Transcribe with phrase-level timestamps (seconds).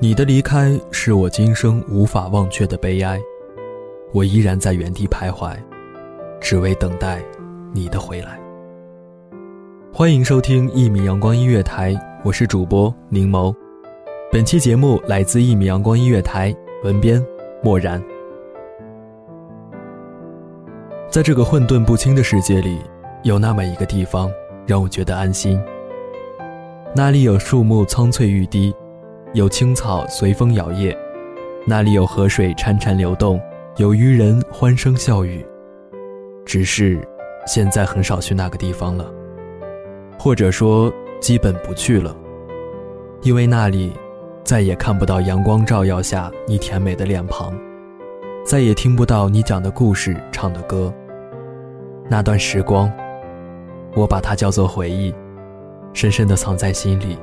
[0.00, 3.20] 你的离开是我今生无法忘却的悲哀，
[4.12, 5.56] 我依然在原地徘徊，
[6.40, 7.20] 只为等待
[7.74, 8.38] 你的回来。
[9.92, 13.52] 欢迎收听一米阳光音乐台，我是主播柠檬。
[14.30, 16.54] 本期节目来自一米阳光音乐台，
[16.84, 17.20] 文编
[17.60, 18.00] 漠然。
[21.10, 22.78] 在这个混沌不清的世界里，
[23.24, 24.30] 有那么一个地方
[24.64, 25.60] 让我觉得安心，
[26.94, 28.72] 那里有树木苍翠欲滴。
[29.34, 30.96] 有青草随风摇曳，
[31.66, 33.38] 那里有河水潺潺流动，
[33.76, 35.44] 有渔人欢声笑语。
[36.46, 36.98] 只是，
[37.46, 39.12] 现在很少去那个地方了，
[40.18, 42.16] 或者说基本不去了，
[43.20, 43.92] 因为那里
[44.44, 47.54] 再也看不到阳光照耀下你甜美的脸庞，
[48.46, 50.92] 再也听不到你讲的故事、唱的歌。
[52.08, 52.90] 那段时光，
[53.94, 55.14] 我把它叫做回忆，
[55.92, 57.18] 深深地藏在心里。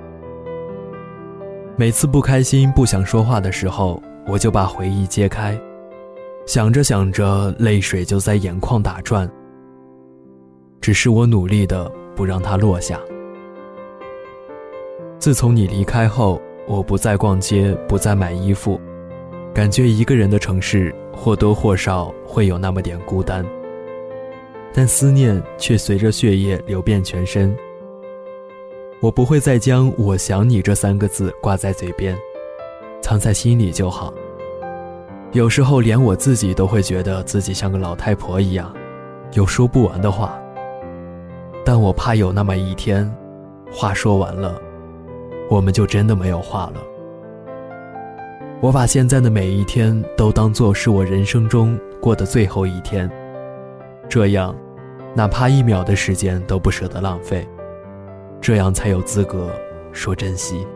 [1.78, 5.60] 每次不开心、不想说话的时候，我就把回忆揭开，
[6.46, 9.30] 想着想着，泪水就在眼眶打转。
[10.80, 12.98] 只是我努力的不让它落下。
[15.20, 18.80] 自从你离开后，我不再逛街，不再买衣服，
[19.54, 23.46] 感觉一个人的城市或多或少会有那么点孤单，
[24.74, 27.54] 但思念却随着血液流遍全身。
[29.06, 32.18] 我不会再将“我想你”这三个字挂在嘴边，
[33.04, 34.12] 藏在心里就好。
[35.32, 38.74] 有时候连我自己都会觉得自己像个老太婆一样，
[39.34, 40.42] 有说不完的话。
[41.64, 43.08] 但我怕有那么一天，
[43.72, 44.60] 话说完了，
[45.52, 46.82] 我们就真的没有话了。
[48.60, 53.08] 我把现在的每一天都当做是我人生中过的最后一天，
[54.10, 54.56] 这样，
[55.14, 57.48] 哪怕一秒的时间都不舍得浪费。
[58.46, 59.52] 这样才有资格
[59.92, 60.68] 说珍惜。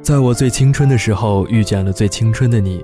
[0.00, 2.80] 在我最青春的时候遇见了最青春的你，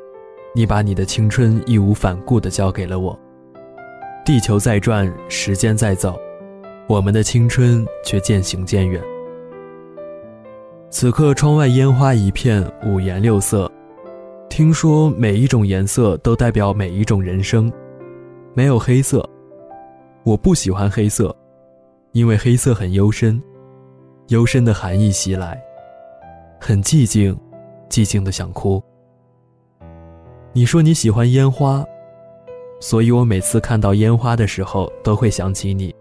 [0.56, 3.16] 你把你的青春义无反顾地交给了我。
[4.24, 6.18] 地球在转，时间在走，
[6.88, 9.00] 我们的青春却渐行渐远。
[10.90, 13.70] 此刻窗外烟花一片，五颜六色。
[14.50, 17.72] 听说每一种颜色都代表每一种人生，
[18.52, 19.24] 没有黑色。
[20.24, 21.32] 我不喜欢黑色。
[22.12, 23.41] 因为黑色很幽深，
[24.28, 25.60] 幽深的寒意袭来，
[26.60, 27.38] 很寂静，
[27.88, 28.82] 寂静的想哭。
[30.52, 31.84] 你说你喜欢烟花，
[32.80, 35.94] 所以我每次看到烟花的时候都会想起你，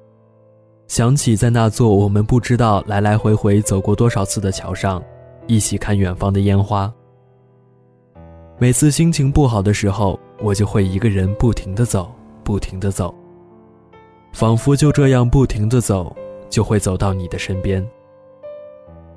[0.88, 5.04] 想起在那座我们不知道来来回回走过多少次的桥上，
[5.46, 6.92] 一起看远方的烟花。
[8.58, 12.12] 每次心情不好的时候，我就会一个人不停的走，
[12.44, 13.14] 不停的走。
[14.38, 16.16] 仿佛就这样不停地走，
[16.48, 17.84] 就会走到你的身边。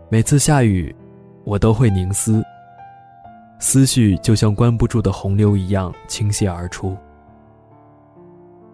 [0.09, 0.97] 每次下雨，
[1.45, 2.43] 我都会凝思，
[3.59, 6.97] 思绪就像关不住的洪流一样倾泻而出。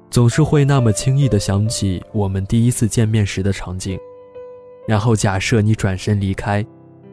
[0.09, 3.99] 总是会那么轻易地想起我们第一次见面时的场景，
[4.87, 6.65] 然后假设你转身离开，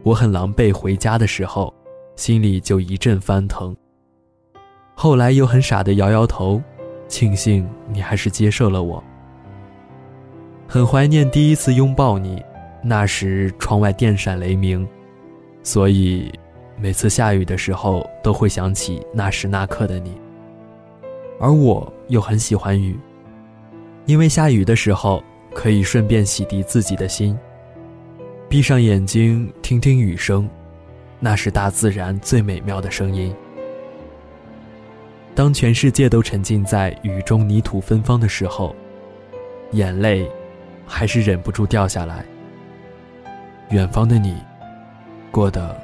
[0.04, 1.74] 我很狼狈回家的时候，
[2.16, 3.76] 心里就一阵翻腾。
[4.94, 6.62] 后来又很傻的摇摇头，
[7.08, 9.04] 庆幸你还是接受了我。
[10.68, 12.44] 很怀念第一次拥抱你，
[12.82, 14.88] 那时窗外电闪雷鸣，
[15.62, 16.32] 所以
[16.78, 20.20] 每次下雨的时候都会想起那时那刻的你。
[21.40, 22.98] 而我又很喜欢雨，
[24.06, 25.24] 因为下雨的时候
[25.54, 27.38] 可以顺便洗涤自己的心。
[28.50, 30.50] 闭上眼睛，听听雨声，
[31.20, 33.36] 那是大自然最美妙的声音。
[35.36, 38.76] 当全世界都沉浸在雨中泥土芬芳的时候，
[39.72, 40.30] 眼泪
[40.96, 42.24] 还是忍不住掉下来。
[43.72, 44.38] 远方的你，
[45.32, 45.76] 过得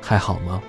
[0.00, 0.62] 还好吗？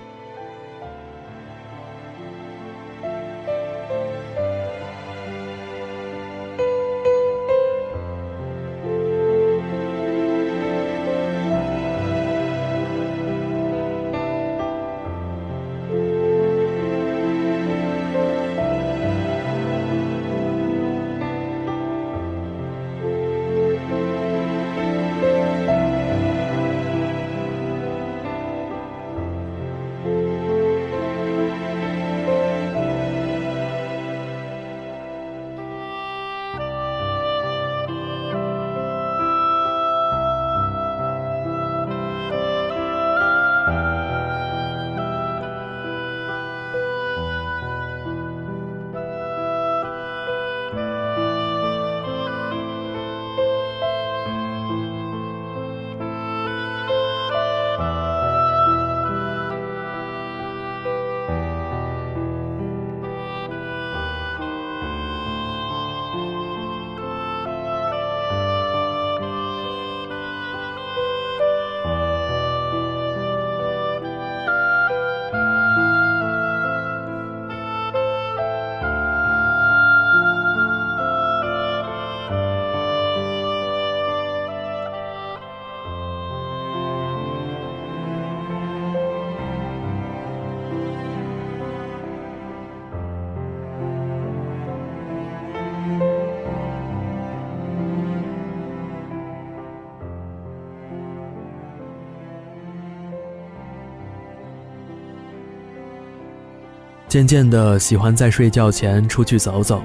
[107.16, 109.82] 渐渐的，喜欢在睡觉前出去走走，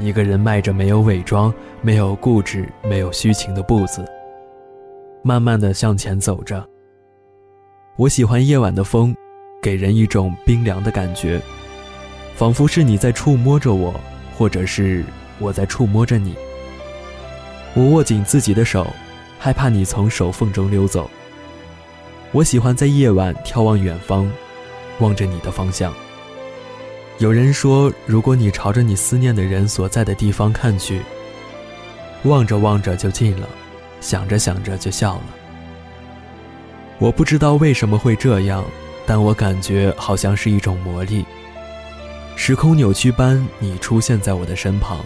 [0.00, 4.04] 一个人迈着没有伪装、没有固执、没有虚情的步子，
[5.22, 6.68] 慢慢的向前走着。
[7.96, 9.14] 我喜欢夜晚的风，
[9.62, 11.40] 给人一种冰凉的感觉，
[12.34, 13.94] 仿佛是你在触摸着我，
[14.36, 15.04] 或者是
[15.38, 16.34] 我在触摸着你。
[17.74, 18.84] 我握紧自己的手，
[19.38, 21.08] 害怕你从手缝中溜走。
[22.32, 24.28] 我喜欢在夜晚眺望远方，
[24.98, 25.94] 望着你的方向。
[27.18, 31.00] 有人说，如果你朝着你思念的人所在的地方看去，
[32.24, 33.48] 望着望着就近了，
[34.00, 35.24] 想着想着就笑了。
[36.98, 38.64] 我不知道为什么会这样，
[39.06, 41.24] 但我感觉好像是一种魔力。
[42.34, 44.98] 时空扭曲般，你出现在我的身旁。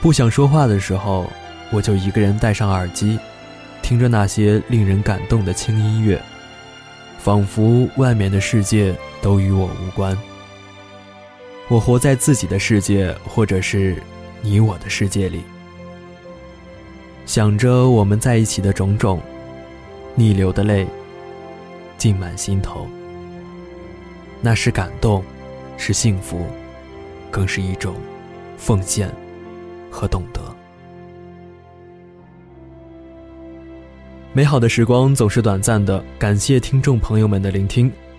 [0.00, 1.28] 不想说话的时候，
[1.72, 3.18] 我就一个人戴上耳机，
[3.82, 6.22] 听着那些令人感动的轻音乐。
[7.18, 8.94] 仿佛外面的世界
[9.26, 10.16] 都与我无关，
[11.66, 14.00] 我活在自己的世界，或者是
[14.40, 15.42] 你我的世界里，
[17.26, 19.20] 想着我们在一起的种种，
[20.14, 20.86] 逆流的泪
[21.98, 22.86] 浸满心头。
[24.40, 25.24] 那是感动，
[25.76, 26.46] 是幸福，
[27.28, 27.96] 更是一种
[28.56, 29.10] 奉献
[29.90, 30.40] 和懂得。
[34.32, 37.90] 美好的时光总是短暂的，感谢听众朋友们的聆听。